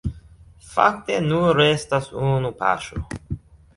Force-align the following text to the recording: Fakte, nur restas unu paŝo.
Fakte, 0.69 1.19
nur 1.27 1.53
restas 1.61 2.09
unu 2.25 2.53
paŝo. 2.63 3.05